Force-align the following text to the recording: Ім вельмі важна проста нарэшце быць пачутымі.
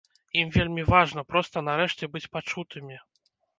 Ім 0.43 0.47
вельмі 0.55 0.85
важна 0.93 1.25
проста 1.35 1.63
нарэшце 1.69 2.11
быць 2.17 2.25
пачутымі. 2.39 3.01